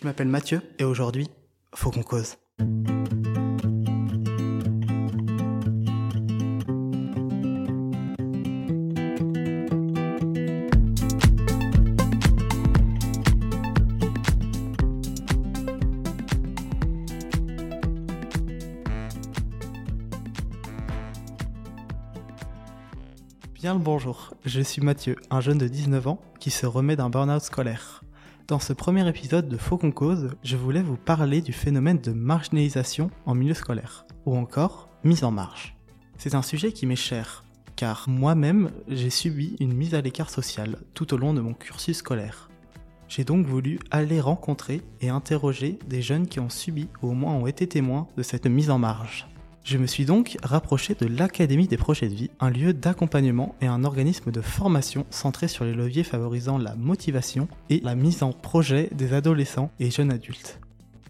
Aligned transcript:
Je 0.00 0.06
m'appelle 0.06 0.28
Mathieu 0.28 0.62
et 0.78 0.84
aujourd'hui, 0.84 1.26
faut 1.74 1.90
qu'on 1.90 2.04
cause. 2.04 2.36
Bien 23.54 23.74
le 23.74 23.80
bonjour, 23.80 24.34
je 24.44 24.60
suis 24.60 24.80
Mathieu, 24.80 25.16
un 25.30 25.40
jeune 25.40 25.58
de 25.58 25.66
19 25.66 26.06
ans 26.06 26.20
qui 26.38 26.50
se 26.50 26.66
remet 26.66 26.94
d'un 26.94 27.10
burn-out 27.10 27.42
scolaire. 27.42 28.04
Dans 28.48 28.58
ce 28.58 28.72
premier 28.72 29.06
épisode 29.06 29.46
de 29.46 29.58
Faux 29.58 29.76
cause, 29.76 30.30
je 30.42 30.56
voulais 30.56 30.80
vous 30.80 30.96
parler 30.96 31.42
du 31.42 31.52
phénomène 31.52 32.00
de 32.00 32.12
marginalisation 32.12 33.10
en 33.26 33.34
milieu 33.34 33.52
scolaire, 33.52 34.06
ou 34.24 34.38
encore 34.38 34.88
mise 35.04 35.22
en 35.22 35.30
marge. 35.30 35.76
C'est 36.16 36.34
un 36.34 36.40
sujet 36.40 36.72
qui 36.72 36.86
m'est 36.86 36.96
cher, 36.96 37.44
car 37.76 38.08
moi-même 38.08 38.70
j'ai 38.88 39.10
subi 39.10 39.54
une 39.60 39.74
mise 39.74 39.94
à 39.94 40.00
l'écart 40.00 40.30
sociale 40.30 40.78
tout 40.94 41.12
au 41.12 41.18
long 41.18 41.34
de 41.34 41.42
mon 41.42 41.52
cursus 41.52 41.98
scolaire. 41.98 42.48
J'ai 43.06 43.24
donc 43.24 43.44
voulu 43.44 43.80
aller 43.90 44.18
rencontrer 44.18 44.80
et 45.02 45.10
interroger 45.10 45.78
des 45.86 46.00
jeunes 46.00 46.26
qui 46.26 46.40
ont 46.40 46.48
subi 46.48 46.88
ou 47.02 47.08
au 47.08 47.12
moins 47.12 47.34
ont 47.34 47.46
été 47.46 47.68
témoins 47.68 48.06
de 48.16 48.22
cette 48.22 48.46
mise 48.46 48.70
en 48.70 48.78
marge. 48.78 49.28
Je 49.70 49.76
me 49.76 49.86
suis 49.86 50.06
donc 50.06 50.38
rapproché 50.42 50.94
de 50.94 51.04
l'Académie 51.04 51.68
des 51.68 51.76
projets 51.76 52.08
de 52.08 52.14
vie, 52.14 52.30
un 52.40 52.48
lieu 52.48 52.72
d'accompagnement 52.72 53.54
et 53.60 53.66
un 53.66 53.84
organisme 53.84 54.30
de 54.30 54.40
formation 54.40 55.04
centré 55.10 55.46
sur 55.46 55.66
les 55.66 55.74
leviers 55.74 56.04
favorisant 56.04 56.56
la 56.56 56.74
motivation 56.74 57.48
et 57.68 57.80
la 57.80 57.94
mise 57.94 58.22
en 58.22 58.32
projet 58.32 58.88
des 58.92 59.12
adolescents 59.12 59.70
et 59.78 59.90
jeunes 59.90 60.10
adultes. 60.10 60.58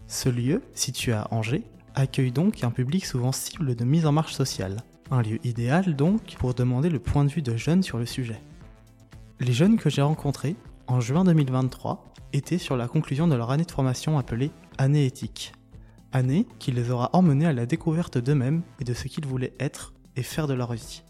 Ce 0.07 0.27
lieu, 0.27 0.61
situé 0.73 1.13
à 1.13 1.29
Angers, 1.31 1.63
accueille 1.95 2.33
donc 2.33 2.65
un 2.65 2.69
public 2.69 3.05
souvent 3.05 3.31
cible 3.31 3.75
de 3.75 3.85
mise 3.85 4.05
en 4.05 4.11
marche 4.11 4.33
sociale. 4.33 4.75
Un 5.09 5.21
lieu 5.21 5.39
idéal 5.45 5.95
donc 5.95 6.35
pour 6.37 6.53
demander 6.53 6.89
le 6.89 6.99
point 6.99 7.23
de 7.23 7.29
vue 7.29 7.41
de 7.41 7.55
jeunes 7.55 7.81
sur 7.81 7.97
le 7.97 8.05
sujet. 8.05 8.41
Les 9.39 9.53
jeunes 9.53 9.77
que 9.77 9.89
j'ai 9.89 10.01
rencontrés 10.01 10.57
en 10.87 10.99
juin 10.99 11.23
2023 11.23 12.13
étaient 12.33 12.57
sur 12.57 12.75
la 12.75 12.89
conclusion 12.89 13.29
de 13.29 13.35
leur 13.35 13.51
année 13.51 13.63
de 13.63 13.71
formation 13.71 14.19
appelée 14.19 14.51
Année 14.77 15.05
éthique 15.05 15.53
année 16.11 16.47
qui 16.59 16.71
les 16.71 16.91
aura 16.91 17.09
emmenés 17.13 17.45
à 17.45 17.53
la 17.53 17.65
découverte 17.65 18.17
d'eux-mêmes 18.17 18.63
et 18.79 18.83
de 18.83 18.93
ce 18.93 19.07
qu'ils 19.07 19.25
voulaient 19.25 19.53
être 19.59 19.93
et 20.15 20.23
faire 20.23 20.47
de 20.47 20.53
leur 20.53 20.73
vie. 20.73 21.03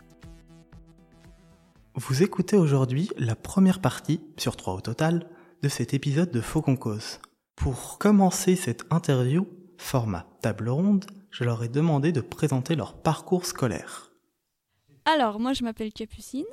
Vous 1.96 2.24
écoutez 2.24 2.56
aujourd'hui 2.56 3.10
la 3.18 3.36
première 3.36 3.82
partie, 3.82 4.22
sur 4.38 4.56
trois 4.56 4.74
au 4.74 4.82
total, 4.82 5.28
de 5.62 5.70
cet 5.70 5.94
épisode 5.94 6.32
de 6.32 6.42
Faux 6.42 6.62
cause. 6.62 7.20
Pour 7.56 7.98
commencer 7.98 8.56
cette 8.56 8.86
interview, 8.90 9.48
format 9.78 10.26
table 10.42 10.70
ronde, 10.70 11.06
je 11.32 11.44
leur 11.44 11.64
ai 11.64 11.68
demandé 11.68 12.12
de 12.12 12.22
présenter 12.22 12.76
leur 12.76 12.94
parcours 12.94 13.46
scolaire. 13.46 14.12
Alors, 15.06 15.40
moi 15.40 15.54
je 15.54 15.64
m'appelle 15.64 15.92
Capucine. 15.92 16.46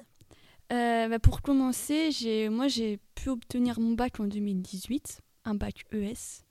Euh, 0.72 1.08
bah, 1.08 1.18
pour 1.18 1.42
commencer, 1.42 2.10
moi 2.50 2.66
j'ai 2.68 2.98
pu 3.14 3.28
obtenir 3.28 3.78
mon 3.78 3.92
bac 3.92 4.18
en 4.18 4.24
2018, 4.24 5.20
un 5.44 5.54
bac 5.54 5.84
ES, 5.92 6.42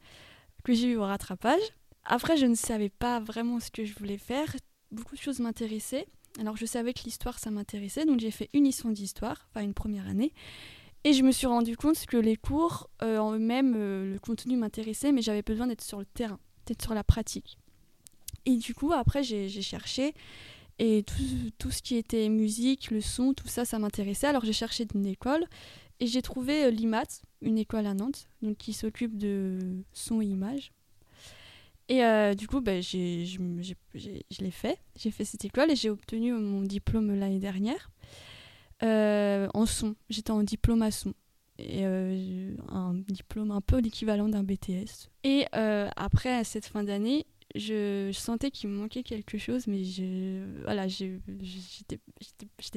que 0.64 0.74
j'ai 0.74 0.92
eu 0.92 0.98
au 0.98 1.04
rattrapage. 1.04 1.74
Après, 2.06 2.38
je 2.38 2.46
ne 2.46 2.56
savais 2.56 2.90
pas 2.90 3.20
vraiment 3.20 3.60
ce 3.60 3.72
que 3.72 3.84
je 3.84 3.94
voulais 3.96 4.18
faire. 4.18 4.56
Beaucoup 4.92 5.16
de 5.16 5.22
choses 5.22 5.40
m'intéressaient. 5.40 6.06
Alors, 6.40 6.58
je 6.58 6.66
savais 6.66 6.94
que 6.94 7.04
l'histoire, 7.04 7.40
ça 7.40 7.50
m'intéressait. 7.50 8.06
Donc, 8.06 8.20
j'ai 8.20 8.32
fait 8.32 8.50
une 8.54 8.66
licence 8.66 8.94
d'histoire, 8.94 9.48
enfin 9.50 9.64
une 9.64 9.74
première 9.74 10.08
année. 10.08 10.32
Et 11.04 11.14
je 11.14 11.24
me 11.24 11.32
suis 11.32 11.48
rendu 11.48 11.78
compte 11.78 12.04
que 12.06 12.18
les 12.18 12.36
cours 12.36 12.90
euh, 13.02 13.18
en 13.18 13.34
eux-mêmes, 13.34 13.76
euh, 13.78 14.14
le 14.14 14.20
contenu 14.20 14.58
m'intéressait, 14.58 15.12
mais 15.12 15.22
j'avais 15.22 15.44
besoin 15.44 15.68
d'être 15.68 15.84
sur 15.84 16.00
le 16.00 16.06
terrain, 16.06 16.40
d'être 16.66 16.82
sur 16.82 16.94
la 16.94 17.04
pratique. 17.04 17.58
Et 18.46 18.58
du 18.58 18.74
coup, 18.74 18.92
après, 18.92 19.24
j'ai 19.24 19.50
cherché. 19.62 20.14
Et 20.78 21.04
tout, 21.04 21.52
tout, 21.58 21.72
ce 21.72 21.82
qui 21.82 21.96
était 21.96 22.28
musique, 22.28 22.92
le 22.92 23.02
son, 23.02 23.34
tout 23.34 23.48
ça, 23.48 23.66
ça 23.66 23.80
m'intéressait. 23.80 24.28
Alors, 24.28 24.44
j'ai 24.46 24.54
cherché 24.54 24.86
une 24.94 25.06
école. 25.06 25.46
Et 26.00 26.08
j'ai 26.08 26.22
trouvé 26.22 26.66
euh, 26.66 26.70
l'IMAT, 26.70 27.08
une 27.42 27.58
école 27.58 27.86
à 27.86 27.94
Nantes, 27.94 28.28
donc 28.42 28.58
qui 28.58 28.74
s'occupe 28.74 29.18
de 29.18 29.60
son 29.94 30.22
et 30.22 30.26
image. 30.26 30.72
Et 31.88 32.04
euh, 32.04 32.34
du 32.34 32.48
coup, 32.48 32.62
bah, 32.62 32.82
j'ai, 32.82 33.26
je, 33.26 33.40
je 33.94 34.42
l'ai 34.42 34.52
fait. 34.52 34.80
J'ai 34.98 35.12
fait 35.12 35.26
cette 35.26 35.46
école 35.46 35.72
et 35.72 35.76
j'ai 35.76 35.90
obtenu 35.90 36.34
mon 36.34 36.62
diplôme 36.62 37.14
l'année 37.14 37.40
dernière 37.40 37.92
euh, 38.84 39.48
en 39.54 39.66
son. 39.66 39.96
J'étais 40.10 40.32
en 40.32 40.44
diplôme 40.44 40.82
à 40.82 40.92
son. 40.92 41.14
Et 41.58 41.86
euh, 41.86 42.54
un 42.68 42.96
diplôme 43.08 43.52
un 43.52 43.62
peu 43.62 43.80
l'équivalent 43.80 44.28
d'un 44.28 44.44
BTS. 44.44 45.10
Et 45.24 45.46
après, 45.54 46.44
cette 46.44 46.66
fin 46.66 46.84
d'année, 46.84 47.26
je, 47.54 48.12
sentais 48.14 48.52
qu'il 48.52 48.70
me 48.70 48.78
manquait 48.78 49.04
quelque 49.04 49.38
chose, 49.38 49.68
mais 49.68 49.84
je, 49.84 50.44
voilà, 50.64 50.88
j'étais, 50.88 52.00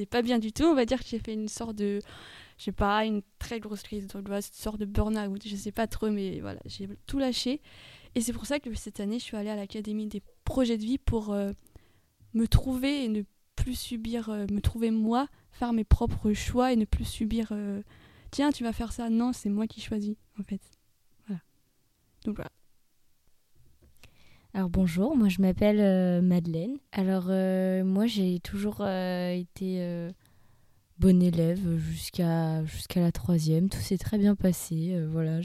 pas 0.05 0.21
bien 0.21 0.39
du 0.39 0.53
tout. 0.53 0.63
On 0.63 0.75
va 0.75 0.85
dire 0.85 0.99
que 0.99 1.07
j'ai 1.07 1.19
fait 1.19 1.33
une 1.33 1.49
sorte 1.49 1.75
de, 1.75 1.99
je 2.57 2.63
sais 2.65 2.71
pas, 2.71 3.05
une 3.05 3.21
très 3.39 3.59
grosse 3.59 3.81
crise, 3.81 4.07
une 4.13 4.41
sorte 4.41 4.77
de 4.77 4.85
burn-out, 4.85 5.41
je 5.45 5.55
sais 5.55 5.71
pas 5.71 5.87
trop, 5.87 6.09
mais 6.09 6.39
voilà, 6.39 6.59
j'ai 6.65 6.87
tout 7.07 7.19
lâché. 7.19 7.61
Et 8.15 8.21
c'est 8.21 8.33
pour 8.33 8.45
ça 8.45 8.59
que 8.59 8.73
cette 8.73 8.99
année, 8.99 9.19
je 9.19 9.23
suis 9.23 9.37
allée 9.37 9.49
à 9.49 9.55
l'Académie 9.55 10.07
des 10.07 10.21
projets 10.43 10.77
de 10.77 10.83
vie 10.83 10.97
pour 10.97 11.31
euh, 11.31 11.51
me 12.33 12.47
trouver 12.47 13.05
et 13.05 13.07
ne 13.07 13.23
plus 13.55 13.75
subir, 13.75 14.29
euh, 14.29 14.45
me 14.51 14.61
trouver 14.61 14.91
moi, 14.91 15.27
faire 15.51 15.73
mes 15.73 15.83
propres 15.83 16.33
choix 16.33 16.73
et 16.73 16.75
ne 16.75 16.85
plus 16.85 17.05
subir 17.05 17.49
euh, 17.51 17.81
tiens, 18.31 18.51
tu 18.51 18.63
vas 18.63 18.73
faire 18.73 18.91
ça. 18.91 19.09
Non, 19.09 19.31
c'est 19.33 19.49
moi 19.49 19.67
qui 19.67 19.81
choisis, 19.81 20.15
en 20.39 20.43
fait. 20.43 20.61
Voilà. 21.27 21.41
Donc 22.25 22.37
voilà. 22.37 22.51
Alors 24.55 24.69
bonjour, 24.69 25.15
moi 25.15 25.29
je 25.29 25.41
m'appelle 25.43 26.23
Madeleine. 26.23 26.79
Alors 26.91 27.25
moi 27.85 28.07
j'ai 28.07 28.39
toujours 28.39 28.81
été 28.81 30.09
bonne 30.97 31.21
élève 31.21 31.77
jusqu'à 31.77 32.65
jusqu'à 32.65 32.99
la 32.99 33.11
troisième. 33.11 33.69
Tout 33.69 33.79
s'est 33.79 33.99
très 33.99 34.17
bien 34.17 34.35
passé. 34.35 34.99
voilà, 35.11 35.39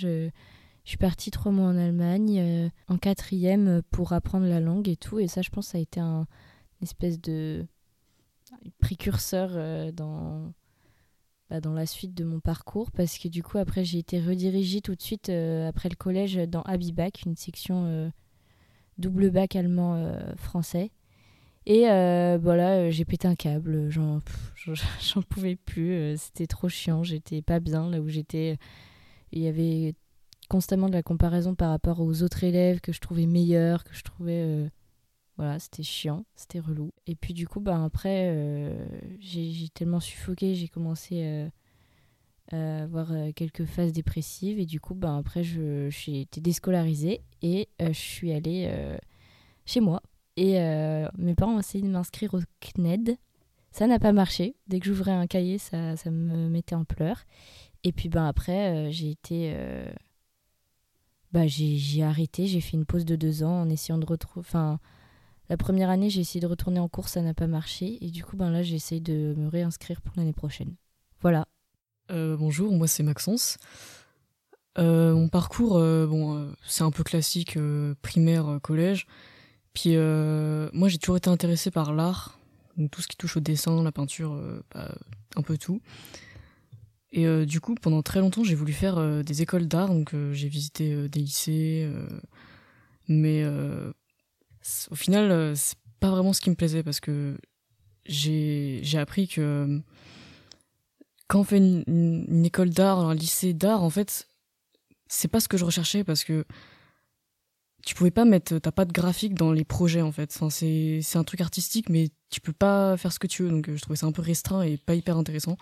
je 0.85 0.91
suis 0.91 0.99
partie 0.99 1.31
trois 1.31 1.51
mois 1.51 1.67
en 1.67 1.77
Allemagne, 1.79 2.39
euh, 2.39 2.69
en 2.89 2.99
quatrième, 2.99 3.69
euh, 3.69 3.83
pour 3.91 4.13
apprendre 4.13 4.47
la 4.47 4.61
langue 4.61 4.89
et 4.89 4.97
tout. 4.97 5.19
Et 5.19 5.29
ça, 5.29 5.41
je 5.41 5.49
pense, 5.49 5.75
a 5.75 5.79
été 5.79 5.99
un 6.01 6.27
une 6.81 6.85
espèce 6.85 7.21
de 7.21 7.67
précurseur 8.79 9.51
euh, 9.55 9.93
dans, 9.93 10.53
bah, 11.49 11.61
dans 11.61 11.73
la 11.73 11.87
suite 11.87 12.13
de 12.13 12.25
mon 12.25 12.41
parcours. 12.41 12.91
Parce 12.91 13.17
que 13.19 13.29
du 13.29 13.43
coup, 13.43 13.57
après, 13.57 13.85
j'ai 13.85 13.99
été 13.99 14.21
redirigée 14.21 14.83
tout 14.83 14.95
de 14.95 15.01
suite, 15.01 15.31
après 15.31 15.89
le 15.89 15.97
collège, 15.97 16.37
dans 16.49 16.63
Abibac, 16.63 17.23
une 17.25 17.37
section 17.37 18.13
double 18.99 19.31
bac 19.31 19.57
allemand-français. 19.57 20.91
Et 21.65 21.83
voilà, 21.83 22.91
j'ai 22.91 23.07
pété 23.07 23.27
un 23.27 23.37
câble, 23.37 23.89
j'en 23.89 24.21
pouvais 25.31 25.57
plus, 25.57 26.17
c'était 26.19 26.47
trop 26.47 26.69
chiant, 26.69 27.03
j'étais 27.03 27.41
pas 27.41 27.61
bien 27.61 27.89
là 27.89 28.01
où 28.03 28.09
j'étais. 28.09 28.59
Il 29.33 29.43
y 29.43 29.49
avait 29.49 29.95
constamment 30.49 30.89
de 30.89 30.95
la 30.95 31.03
comparaison 31.03 31.55
par 31.55 31.71
rapport 31.71 32.01
aux 32.01 32.23
autres 32.23 32.45
élèves 32.45 32.81
que 32.81 32.93
je 32.93 33.01
trouvais 33.01 33.27
meilleurs, 33.27 33.85
que 33.85 33.95
je 33.95 34.03
trouvais. 34.03 34.43
Euh, 34.45 34.69
voilà, 35.37 35.59
c'était 35.59 35.83
chiant, 35.83 36.25
c'était 36.37 36.61
relou. 36.61 36.93
Et 37.07 37.17
puis 37.17 37.35
du 37.35 37.49
coup, 37.49 37.61
bah, 37.61 37.83
après, 37.83 38.29
euh, 38.29 38.87
j'ai 39.19 39.69
tellement 39.75 40.01
suffoqué, 40.01 40.55
j'ai 40.55 40.69
commencé 40.69 41.25
euh, 41.25 41.49
à 42.53 42.85
avoir 42.85 43.13
quelques 43.35 43.65
phases 43.65 43.93
dépressives. 43.93 44.61
Et 44.61 44.67
du 44.67 44.81
coup, 44.81 44.95
bah, 44.95 45.17
après, 45.17 45.43
j'ai 45.43 46.21
été 46.21 46.41
déscolarisée 46.41 47.23
et 47.43 47.69
je 47.81 47.93
suis 47.93 48.33
allée 48.33 48.73
chez 49.65 49.81
moi. 49.81 50.03
Et 50.37 50.53
mes 51.19 51.35
parents 51.35 51.57
ont 51.57 51.61
essayé 51.61 51.83
de 51.83 51.91
m'inscrire 51.91 52.35
au 52.35 52.41
CNED. 52.61 53.17
Ça 53.73 53.89
n'a 53.89 53.99
pas 53.99 54.13
marché. 54.13 54.55
Dès 54.69 54.79
que 54.79 54.87
j'ouvrais 54.87 55.11
un 55.11 55.27
cahier, 55.27 55.59
ça, 55.59 55.97
ça, 55.97 56.13
me 56.13 56.49
mettait 56.49 56.77
en 56.77 56.85
pleurs. 56.85 57.25
Et 57.83 57.91
puis 57.91 58.09
ben 58.09 58.25
après, 58.25 58.93
j'ai 58.93 59.11
été 59.11 59.53
bah, 61.35 61.49
j'ai 61.49 62.05
arrêté, 62.05 62.47
j'ai 62.47 62.61
fait 62.61 62.77
une 62.77 62.85
pause 62.85 63.05
de 63.05 63.17
deux 63.17 63.43
ans 63.43 63.63
en 63.63 63.69
essayant 63.69 63.99
de 63.99 64.07
retrouver. 64.07 64.47
Enfin, 64.47 64.79
la 65.49 65.57
première 65.57 65.91
année, 65.91 66.09
j'ai 66.09 66.21
essayé 66.21 66.41
de 66.41 66.47
retourner 66.47 66.79
en 66.79 66.89
cours, 66.89 67.09
ça 67.09 67.23
n'a 67.23 67.35
pas 67.35 67.49
marché. 67.49 67.99
Et 68.03 68.13
du 68.13 68.23
coup, 68.23 68.37
ben 68.37 68.51
là, 68.51 68.63
j'essaye 68.63 69.01
de 69.01 69.35
me 69.37 69.49
réinscrire 69.49 70.01
pour 70.01 70.15
l'année 70.17 70.33
prochaine. 70.33 70.77
Voilà. 71.23 71.49
Euh, 72.13 72.37
bonjour, 72.37 72.73
moi 72.73 72.87
c'est 72.87 73.03
Maxence. 73.03 73.57
Euh, 74.79 75.15
mon 75.15 75.29
parcours, 75.29 75.77
euh, 75.77 76.07
bon, 76.07 76.55
c'est 76.65 76.85
un 76.85 76.93
peu 76.93 77.03
classique, 77.03 77.59
primaire, 78.01 78.61
collège. 78.63 79.09
Puis 79.73 79.97
moi, 79.97 80.89
j'ai 80.89 80.99
toujours 80.99 81.17
été 81.17 81.31
intéressé 81.31 81.73
par 81.73 81.93
l'art, 81.93 82.39
tout 82.93 83.03
ce 83.03 83.09
qui 83.09 83.17
touche 83.17 83.39
au 83.39 83.41
dessin, 83.41 83.83
la 83.83 83.91
peinture, 83.91 84.41
bah, 84.73 84.95
un 85.35 85.43
peu 85.43 85.59
tout. 85.59 85.81
Et 87.17 87.29
euh, 87.29 87.47
du 87.47 87.61
coup, 87.61 87.77
pendant 87.77 88.03
très 88.03 88.19
longtemps, 88.19 88.43
j'ai 88.43 88.57
voulu 88.57 88.73
faire 88.73 88.99
euh, 88.99 89.23
des 89.23 89.41
écoles 89.41 89.69
d'art, 89.69 89.87
donc 89.87 90.15
euh, 90.15 90.33
j'ai 90.33 90.49
visité 90.49 91.09
des 91.09 91.21
lycées, 91.21 91.89
mais 93.07 93.45
au 94.91 94.95
final, 94.97 95.57
c'est 95.57 95.77
pas 96.01 96.11
vraiment 96.11 96.33
ce 96.33 96.41
qui 96.41 96.51
me 96.51 96.57
plaisait 96.57 96.83
parce 96.83 96.99
que 96.99 97.39
j'ai 98.05 98.99
appris 98.99 99.29
que 99.29 99.81
quand 101.29 101.41
on 101.41 101.45
fait 101.45 101.59
une, 101.59 102.45
école 102.45 102.71
d'art, 102.71 102.99
un 102.99 103.15
lycée 103.15 103.55
d'art, 103.55 103.85
en 103.85 103.91
fait, 103.91 104.29
c'est 105.07 105.29
pas 105.29 105.39
ce 105.39 105.47
que 105.47 105.57
je 105.57 105.65
recherchais 105.65 106.03
parce 106.03 106.25
que 106.25 106.45
tu 107.87 107.95
pouvais 107.95 108.11
pas 108.11 108.25
mettre 108.25 108.59
t'as 108.59 108.73
pas 108.73 108.87
de 108.87 108.93
graphique 108.93 109.35
dans 109.35 109.53
les 109.53 109.65
projets 109.65 110.03
en 110.03 110.11
fait. 110.11 110.37
C'est 110.51 111.17
un 111.17 111.25
truc 111.25 111.43
artistique 111.43 111.91
mais 111.91 112.09
tu 112.31 112.41
peux 112.41 112.55
pas 112.55 112.97
faire 112.97 113.13
ce 113.13 113.21
que 113.21 113.27
tu 113.27 113.45
veux. 113.45 113.51
Donc 113.51 113.71
je 113.71 113.81
trouvais 113.81 113.97
ça 113.97 114.07
un 114.07 114.13
peu 114.13 114.23
restreint 114.23 114.63
et 114.63 114.79
pas 114.79 114.95
hyper 114.95 115.17
intéressant 115.17 115.57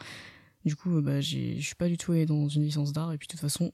du 0.64 0.76
coup 0.76 1.00
bah 1.00 1.20
j'ai 1.20 1.58
je 1.58 1.66
suis 1.66 1.74
pas 1.74 1.88
du 1.88 1.96
tout 1.96 2.14
dans 2.24 2.48
une 2.48 2.62
licence 2.62 2.92
d'art 2.92 3.12
et 3.12 3.18
puis 3.18 3.26
de 3.26 3.32
toute 3.32 3.40
façon 3.40 3.72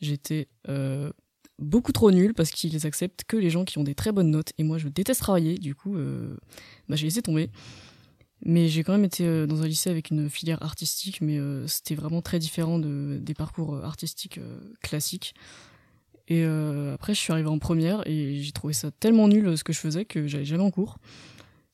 j'étais 0.00 0.48
euh, 0.68 1.10
beaucoup 1.58 1.92
trop 1.92 2.10
nul 2.10 2.34
parce 2.34 2.50
qu'ils 2.50 2.86
acceptent 2.86 3.24
que 3.24 3.36
les 3.36 3.50
gens 3.50 3.64
qui 3.64 3.78
ont 3.78 3.84
des 3.84 3.94
très 3.94 4.12
bonnes 4.12 4.30
notes 4.30 4.52
et 4.58 4.64
moi 4.64 4.78
je 4.78 4.88
déteste 4.88 5.20
travailler. 5.20 5.58
Du 5.58 5.74
coup 5.74 5.96
euh, 5.96 6.36
bah, 6.88 6.96
j'ai 6.96 7.06
laissé 7.06 7.22
tomber. 7.22 7.50
Mais 8.46 8.68
j'ai 8.68 8.84
quand 8.84 8.92
même 8.92 9.04
été 9.04 9.24
euh, 9.24 9.46
dans 9.46 9.62
un 9.62 9.66
lycée 9.66 9.88
avec 9.88 10.10
une 10.10 10.28
filière 10.28 10.62
artistique 10.62 11.20
mais 11.20 11.38
euh, 11.38 11.66
c'était 11.66 11.94
vraiment 11.94 12.20
très 12.20 12.38
différent 12.38 12.78
de, 12.78 13.18
des 13.20 13.34
parcours 13.34 13.76
artistiques 13.84 14.40
classiques. 14.82 15.34
Et 16.26 16.42
après 16.42 17.12
je 17.14 17.20
suis 17.20 17.32
arrivée 17.32 17.50
en 17.50 17.58
première 17.58 18.02
et 18.06 18.40
j'ai 18.40 18.52
trouvé 18.52 18.72
ça 18.72 18.90
tellement 18.90 19.28
nul 19.28 19.58
ce 19.58 19.62
que 19.62 19.74
je 19.74 19.78
faisais 19.78 20.06
que 20.06 20.26
j'allais 20.26 20.46
jamais 20.46 20.62
en 20.62 20.70
cours. 20.70 20.96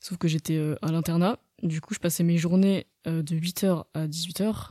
Sauf 0.01 0.19
que 0.19 0.27
j'étais 0.27 0.59
à 0.83 0.91
l'internat. 0.91 1.39
Du 1.63 1.81
coup 1.81 1.95
je 1.95 2.01
passais 2.01 2.25
mes 2.25 2.37
journées 2.37 2.89
de 3.07 3.23
8h 3.23 3.85
à 3.95 4.07
18h 4.07 4.71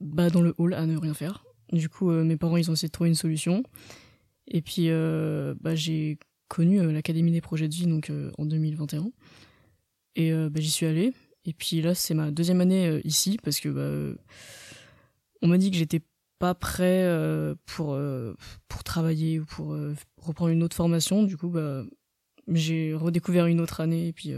bah, 0.00 0.30
dans 0.30 0.40
le 0.42 0.54
hall 0.58 0.74
à 0.74 0.86
ne 0.86 0.96
rien 0.96 1.14
faire 1.14 1.44
du 1.72 1.88
coup, 1.88 2.10
euh, 2.10 2.22
mes 2.22 2.36
parents, 2.36 2.56
ils 2.56 2.70
ont 2.70 2.74
essayé 2.74 2.88
de 2.88 2.92
trouver 2.92 3.08
une 3.08 3.16
solution. 3.16 3.62
Et 4.46 4.60
puis, 4.60 4.90
euh, 4.90 5.54
bah, 5.60 5.74
j'ai 5.74 6.18
connu 6.48 6.80
euh, 6.80 6.92
l'Académie 6.92 7.32
des 7.32 7.40
projets 7.40 7.68
de 7.68 7.74
vie 7.74 7.86
donc, 7.86 8.12
en 8.38 8.44
2021. 8.44 9.10
Et 10.14 10.32
bah, 10.32 10.60
j'y 10.60 10.70
suis 10.70 10.84
allée. 10.84 11.14
Et 11.46 11.54
puis 11.54 11.80
là, 11.80 11.94
c'est 11.94 12.12
ma 12.12 12.30
deuxième 12.30 12.60
année 12.60 13.00
ici 13.04 13.38
parce 13.42 13.60
que 13.60 13.70
bah, 13.70 14.20
on 15.40 15.48
m'a 15.48 15.56
dit 15.56 15.70
que 15.70 15.76
j'étais 15.78 16.02
pas 16.38 16.54
prêt 16.54 17.08
pour, 17.64 17.98
pour 18.68 18.84
travailler 18.84 19.40
ou 19.40 19.46
pour 19.46 19.74
reprendre 20.18 20.50
une 20.50 20.62
autre 20.62 20.76
formation. 20.76 21.22
Du 21.22 21.38
coup, 21.38 21.48
bah, 21.48 21.82
j'ai 22.46 22.92
redécouvert 22.92 23.46
une 23.46 23.58
autre 23.58 23.80
année 23.80 24.08
et 24.08 24.12
puis 24.12 24.34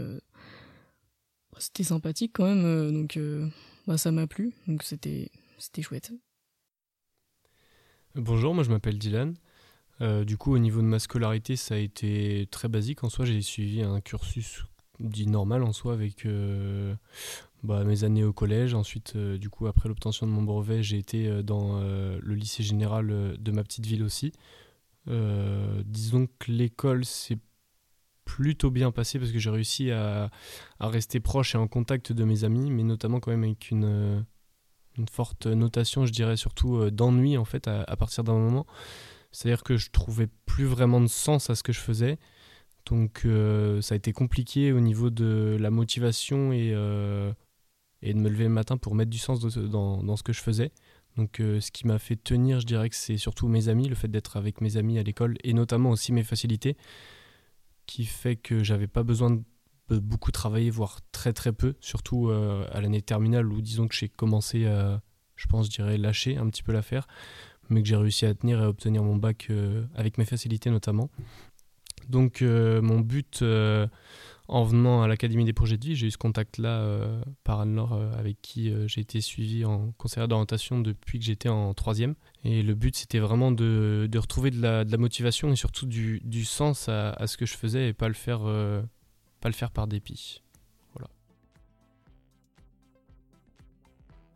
c'était 1.59 1.83
sympathique 1.83 2.31
quand 2.33 2.45
même. 2.45 2.93
donc 2.93 3.19
bah, 3.87 3.97
ça 3.97 4.11
m'a 4.11 4.27
plu. 4.27 4.53
Donc 4.67 4.83
c'était 4.83 5.29
chouette. 5.81 6.11
Bonjour, 8.15 8.53
moi 8.53 8.63
je 8.63 8.69
m'appelle 8.69 8.97
Dylan. 8.97 9.35
Euh, 10.01 10.25
du 10.25 10.37
coup, 10.37 10.53
au 10.53 10.57
niveau 10.57 10.81
de 10.81 10.87
ma 10.87 10.99
scolarité, 10.99 11.55
ça 11.55 11.75
a 11.75 11.77
été 11.77 12.47
très 12.51 12.67
basique. 12.67 13.03
En 13.03 13.09
soi, 13.09 13.25
j'ai 13.25 13.41
suivi 13.41 13.81
un 13.81 14.01
cursus 14.01 14.63
dit 15.01 15.27
normal 15.27 15.63
en 15.63 15.73
soi 15.73 15.91
avec 15.91 16.25
euh, 16.25 16.95
bah, 17.63 17.83
mes 17.83 18.05
années 18.05 18.23
au 18.23 18.33
collège. 18.33 18.73
Ensuite, 18.73 19.13
euh, 19.15 19.37
du 19.37 19.49
coup, 19.49 19.67
après 19.67 19.89
l'obtention 19.89 20.25
de 20.25 20.31
mon 20.31 20.43
brevet, 20.43 20.83
j'ai 20.83 20.97
été 20.97 21.43
dans 21.43 21.81
le 21.81 22.33
lycée 22.33 22.63
général 22.63 23.35
de 23.37 23.51
ma 23.51 23.63
petite 23.63 23.85
ville 23.85 24.03
aussi. 24.03 24.31
disons 25.85 26.27
que 26.39 26.51
l'école 26.51 27.05
s'est 27.05 27.39
plutôt 28.25 28.71
bien 28.71 28.91
passé 28.91 29.19
parce 29.19 29.31
que 29.31 29.39
j'ai 29.39 29.49
réussi 29.49 29.91
à, 29.91 30.29
rester 30.79 31.19
proche 31.19 31.55
et 31.55 31.57
en 31.57 31.67
contact 31.67 32.11
de 32.11 32.23
mes 32.23 32.43
amis, 32.43 32.71
mais 32.71 32.83
notamment 32.83 33.19
quand 33.19 33.31
même 33.31 33.43
avec 33.43 33.71
une 33.71 34.25
une 34.97 35.07
forte 35.07 35.47
notation, 35.47 36.05
je 36.05 36.11
dirais 36.11 36.37
surtout 36.37 36.77
euh, 36.77 36.91
d'ennui 36.91 37.37
en 37.37 37.45
fait 37.45 37.67
à, 37.67 37.95
partir 37.97 38.23
d'un 38.23 38.33
moment. 38.33 38.65
C'est-à-dire 39.31 39.63
que 39.63 39.77
je 39.77 39.89
trouvais 39.91 40.27
plus 40.45 40.65
vraiment 40.65 41.01
de 41.01 41.07
sens 41.07 41.49
à 41.49 41.55
ce 41.55 41.63
que 41.63 41.73
je 41.73 41.79
faisais. 41.79 42.17
Donc 42.85 43.23
euh, 43.25 43.81
ça 43.81 43.93
a 43.93 43.97
été 43.97 44.13
compliqué 44.13 44.71
au 44.71 44.79
niveau 44.79 45.09
de 45.09 45.57
la 45.59 45.71
motivation 45.71 46.53
et, 46.53 46.71
euh, 46.73 47.33
de 48.03 48.13
me 48.13 48.29
lever 48.29 48.43
le 48.43 48.49
matin 48.49 48.77
pour 48.77 48.95
mettre 48.95 49.09
du 49.09 49.17
sens 49.17 49.39
dans, 49.41 50.15
ce 50.17 50.23
que 50.23 50.33
je 50.33 50.41
faisais. 50.41 50.71
Donc 51.17 51.37
ce 51.39 51.71
qui 51.71 51.87
m'a 51.87 51.97
fait 51.97 52.17
tenir, 52.17 52.59
je 52.59 52.65
dirais 52.65 52.89
que 52.89 52.95
c'est 52.95 53.17
surtout 53.17 53.47
mes 53.47 53.69
amis, 53.69 53.87
le 53.87 53.95
fait 53.95 54.09
d'être 54.09 54.37
avec 54.37 54.61
mes 54.61 54.77
amis 54.77 54.99
à 54.99 55.03
l'école 55.03 55.37
et 55.43 55.53
notamment 55.53 55.89
aussi 55.89 56.11
mes 56.11 56.23
facilités 56.23 56.75
qui 57.85 58.05
fait 58.05 58.35
que 58.35 58.63
j'avais 58.63 58.87
pas 58.87 59.03
besoin 59.03 59.31
de 59.31 59.43
beaucoup 59.99 60.31
travailler, 60.31 60.69
voire 60.69 60.99
très 61.11 61.33
très 61.33 61.51
peu, 61.51 61.75
surtout 61.79 62.29
euh, 62.29 62.67
à 62.71 62.81
l'année 62.81 63.01
terminale 63.01 63.51
où 63.51 63.61
disons 63.61 63.87
que 63.87 63.95
j'ai 63.95 64.09
commencé 64.09 64.65
à, 64.65 65.01
je 65.35 65.47
pense, 65.47 65.67
je 65.67 65.71
dirais, 65.71 65.97
lâcher 65.97 66.37
un 66.37 66.49
petit 66.49 66.63
peu 66.63 66.71
l'affaire, 66.71 67.07
mais 67.69 67.81
que 67.81 67.87
j'ai 67.87 67.95
réussi 67.95 68.25
à 68.25 68.33
tenir 68.33 68.59
et 68.61 68.63
à 68.63 68.69
obtenir 68.69 69.03
mon 69.03 69.15
bac 69.15 69.47
euh, 69.49 69.85
avec 69.95 70.17
mes 70.17 70.25
facilités 70.25 70.69
notamment. 70.69 71.09
Donc 72.09 72.41
euh, 72.41 72.81
mon 72.81 72.99
but 72.99 73.43
en 74.47 74.63
venant 74.63 75.01
à 75.01 75.07
l'Académie 75.07 75.45
des 75.45 75.53
projets 75.53 75.77
de 75.77 75.85
vie, 75.85 75.95
j'ai 75.95 76.07
eu 76.07 76.11
ce 76.11 76.17
contact-là 76.17 76.99
par 77.43 77.61
Anne-Laure 77.61 77.93
avec 78.17 78.41
qui 78.41 78.71
j'ai 78.87 79.01
été 79.01 79.21
suivi 79.21 79.65
en 79.65 79.91
conseillère 79.97 80.27
d'orientation 80.27 80.79
depuis 80.79 81.19
que 81.19 81.25
j'étais 81.25 81.49
en 81.49 81.73
troisième. 81.73 82.15
Et 82.43 82.61
le 82.61 82.75
but, 82.75 82.95
c'était 82.95 83.19
vraiment 83.19 83.51
de, 83.51 84.09
retrouver 84.15 84.51
de 84.51 84.61
la, 84.61 84.97
motivation 84.97 85.51
et 85.51 85.55
surtout 85.55 85.87
du, 85.87 86.45
sens 86.45 86.89
à, 86.89 87.25
ce 87.25 87.37
que 87.37 87.45
je 87.45 87.55
faisais 87.55 87.89
et 87.89 87.93
pas 87.93 88.07
le 88.07 88.13
faire 88.13 88.41
le 89.47 89.53
faire 89.53 89.71
par 89.71 89.87
dépit. 89.87 90.41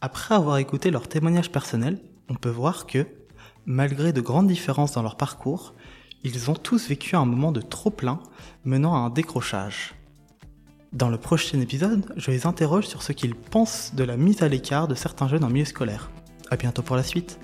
Après 0.02 0.34
avoir 0.34 0.58
écouté 0.58 0.92
leurs 0.92 1.10
témoignages 1.10 1.52
personnels, 1.52 2.00
on 2.30 2.36
peut 2.36 2.50
voir 2.50 2.88
que, 2.88 3.06
malgré 3.66 4.14
de 4.14 4.22
grandes 4.22 4.48
différences 4.48 4.94
dans 4.94 5.02
leur 5.02 5.18
parcours, 5.18 5.74
ils 6.24 6.50
ont 6.50 6.54
tous 6.54 6.88
vécu 6.88 7.18
un 7.18 7.26
moment 7.26 7.52
de 7.52 7.60
trop 7.60 7.90
plein 7.90 8.22
menant 8.64 8.96
à 8.96 9.00
un 9.00 9.10
décrochage. 9.10 9.96
Dans 10.92 11.10
le 11.10 11.18
prochain 11.18 11.60
épisode, 11.60 12.12
je 12.18 12.32
les 12.32 12.46
interroge 12.48 12.88
sur 12.88 13.04
ce 13.04 13.12
qu'ils 13.12 13.36
pensent 13.36 13.94
de 13.96 14.04
la 14.04 14.18
mise 14.18 14.42
à 14.42 14.48
l'écart 14.48 14.88
de 14.88 14.96
certains 14.96 15.28
jeunes 15.28 15.44
en 15.44 15.50
milieu 15.50 15.66
scolaire. 15.66 16.10
A 16.50 16.58
bientôt 16.58 16.82
pour 16.82 16.96
la 16.96 17.04
suite. 17.04 17.40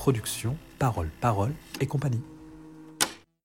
production 0.00 0.56
Parole, 0.78 1.10
Parole 1.20 1.52
et 1.78 1.86
compagnie. 1.86 2.22